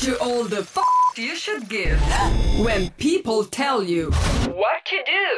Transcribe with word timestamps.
to 0.00 0.18
all 0.18 0.44
the 0.44 0.60
f 0.60 0.78
you 1.18 1.36
should 1.36 1.68
give. 1.68 2.00
When 2.58 2.88
people 2.96 3.44
tell 3.44 3.82
you 3.82 4.10
what 4.62 4.82
to 4.86 4.98
do, 5.04 5.28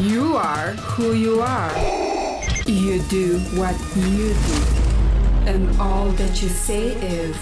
you 0.00 0.36
are 0.36 0.70
who 0.96 1.12
you 1.12 1.42
are. 1.42 1.72
You 2.66 3.02
do 3.10 3.38
what 3.60 3.76
you 3.94 4.32
do. 4.32 4.58
And 5.50 5.78
all 5.78 6.08
that 6.12 6.40
you 6.42 6.48
say 6.48 6.94
is 7.18 7.36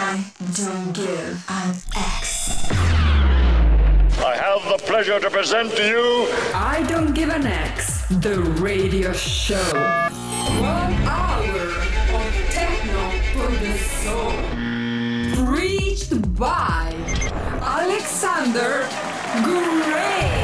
I 0.00 0.24
don't 0.54 0.92
give 0.92 1.44
an 1.48 1.76
X. 1.94 2.72
I 4.18 4.34
have 4.34 4.62
the 4.72 4.78
pleasure 4.84 5.20
to 5.20 5.30
present 5.30 5.70
to 5.76 5.82
you 5.86 6.26
I 6.54 6.84
Don't 6.88 7.14
Give 7.14 7.30
an 7.30 7.46
X, 7.46 8.04
the 8.08 8.40
radio 8.60 9.12
show. 9.12 10.17
By 16.38 16.94
Alexander 17.62 18.86
Gray. 19.42 20.38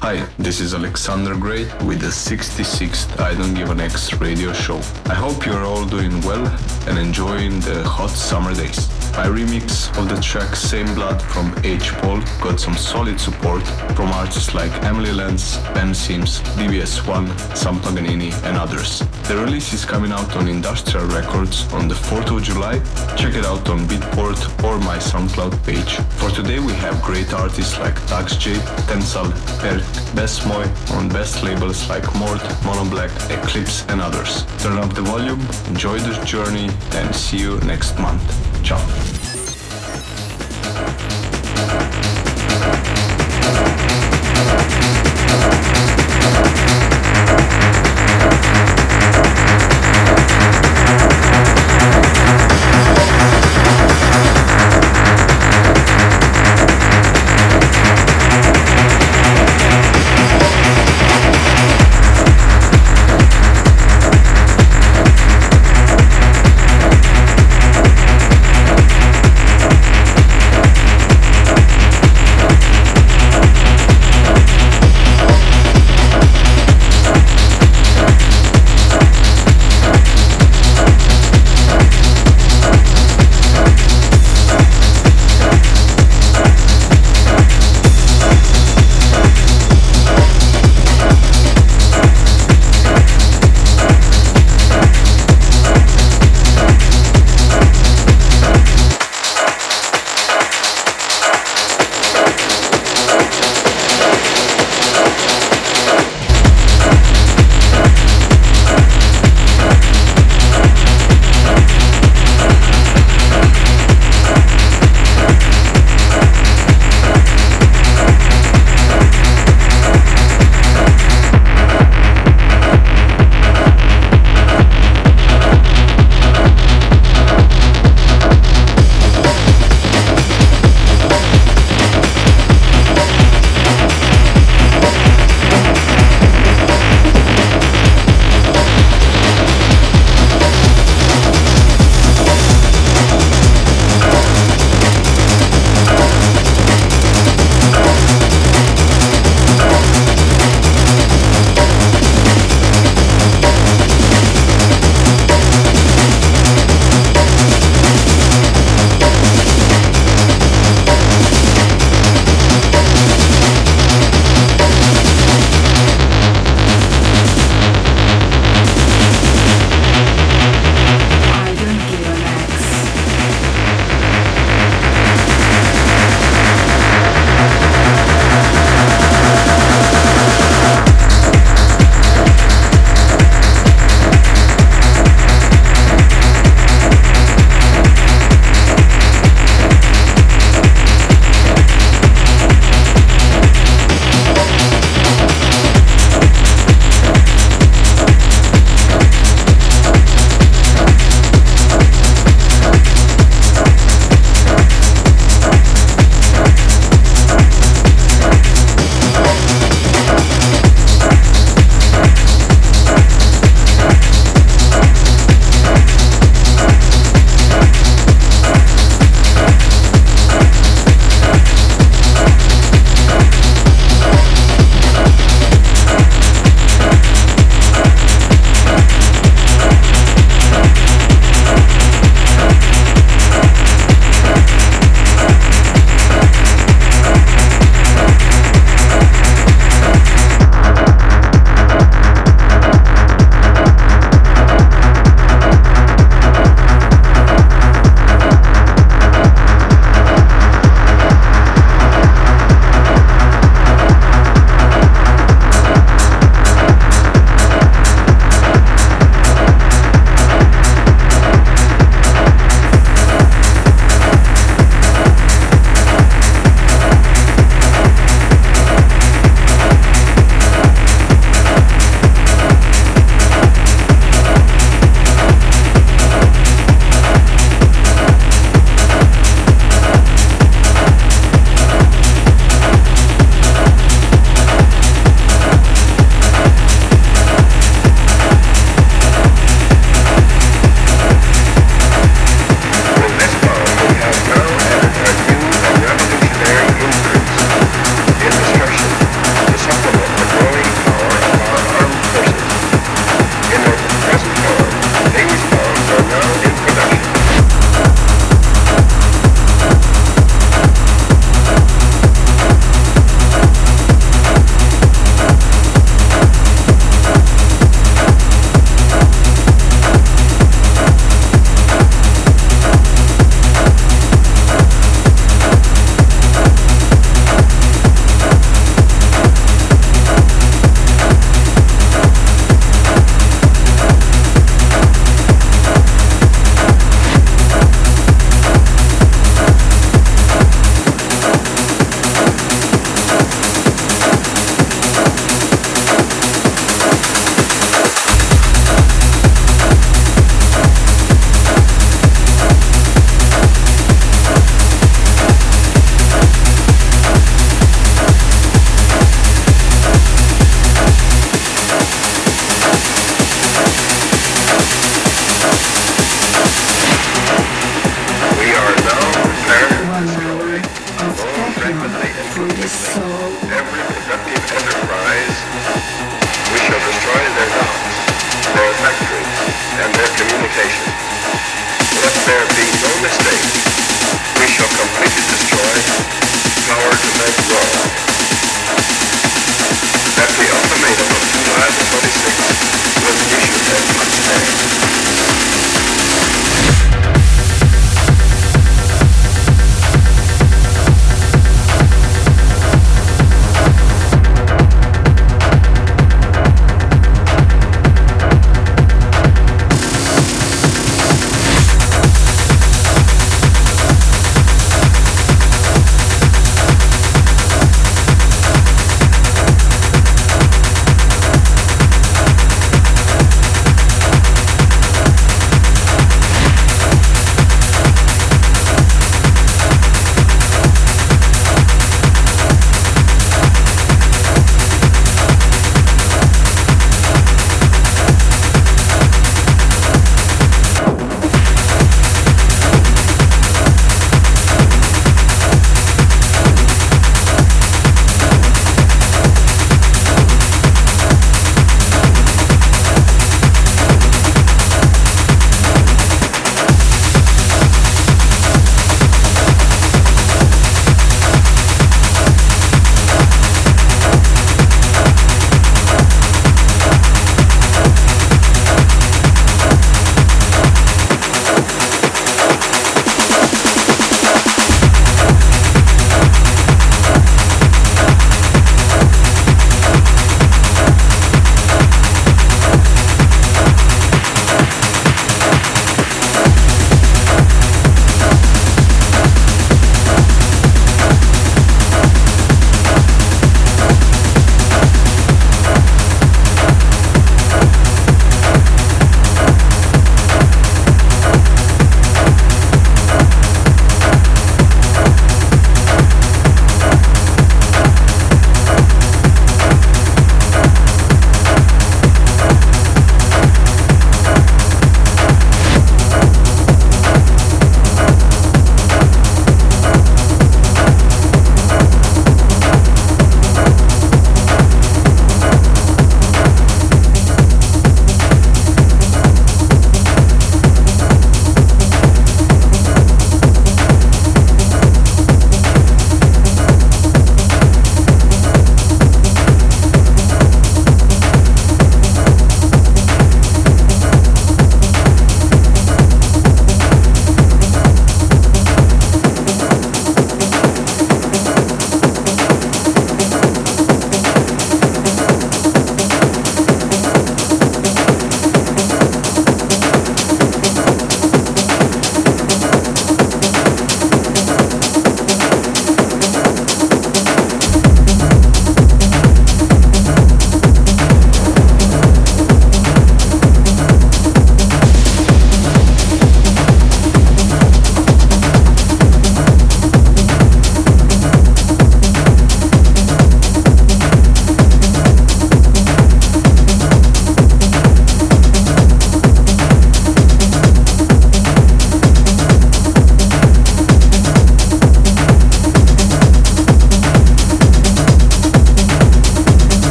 Hi, 0.00 0.26
this 0.38 0.60
is 0.60 0.72
Alexander 0.74 1.34
Gray 1.36 1.64
with 1.84 2.00
the 2.00 2.08
66th 2.08 3.20
I 3.20 3.34
Don't 3.34 3.52
Give 3.52 3.68
an 3.70 3.80
X 3.80 4.14
radio 4.14 4.54
show. 4.54 4.80
I 5.06 5.14
hope 5.14 5.44
you're 5.44 5.64
all 5.64 5.84
doing 5.84 6.18
well 6.22 6.46
and 6.88 6.98
enjoying 6.98 7.60
the 7.60 7.82
hot 7.86 8.10
summer 8.10 8.54
days. 8.54 8.93
My 9.16 9.26
remix 9.26 9.96
of 9.96 10.08
the 10.08 10.20
track 10.20 10.56
Same 10.56 10.92
Blood 10.92 11.22
from 11.22 11.54
H. 11.62 11.92
Paul 11.98 12.20
got 12.42 12.58
some 12.58 12.74
solid 12.74 13.20
support 13.20 13.62
from 13.94 14.10
artists 14.10 14.54
like 14.54 14.72
Amelie 14.82 15.12
Lens, 15.12 15.58
Ben 15.72 15.94
Sims, 15.94 16.40
DBS1, 16.58 17.56
Sam 17.56 17.78
Paganini, 17.78 18.32
and 18.42 18.56
others. 18.56 19.04
The 19.28 19.36
release 19.36 19.72
is 19.72 19.84
coming 19.84 20.10
out 20.10 20.34
on 20.36 20.48
Industrial 20.48 21.06
Records 21.06 21.72
on 21.72 21.86
the 21.86 21.94
4th 21.94 22.36
of 22.36 22.42
July. 22.42 22.80
Check 23.16 23.34
it 23.36 23.46
out 23.46 23.68
on 23.68 23.86
Beatport 23.86 24.64
or 24.64 24.78
my 24.80 24.98
SoundCloud 24.98 25.64
page. 25.64 25.94
For 26.18 26.30
today, 26.30 26.58
we 26.58 26.72
have 26.72 27.00
great 27.00 27.32
artists 27.32 27.78
like 27.78 27.94
Dax 28.08 28.34
J, 28.34 28.54
Tensal, 28.88 29.30
Perc, 29.60 29.84
Bas 30.16 30.40
Mooy 30.40 30.66
on 30.96 31.08
best 31.08 31.44
labels 31.44 31.88
like 31.88 32.04
Mord, 32.16 32.42
Mono 32.64 32.84
Black, 32.90 33.12
Eclipse, 33.30 33.86
and 33.86 34.00
others. 34.00 34.44
Turn 34.58 34.76
up 34.76 34.92
the 34.92 35.02
volume, 35.02 35.40
enjoy 35.68 36.00
the 36.00 36.20
journey, 36.24 36.68
and 36.96 37.14
see 37.14 37.38
you 37.38 37.60
next 37.60 37.96
month. 38.00 38.53
Ciao. 38.64 38.80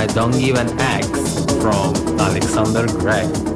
I 0.00 0.06
Don't 0.06 0.32
Give 0.32 0.56
an 0.56 0.80
X 0.80 1.44
from 1.60 1.94
Alexander 2.18 2.86
Gray. 2.86 3.49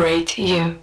Celebrate 0.00 0.38
you. 0.38 0.79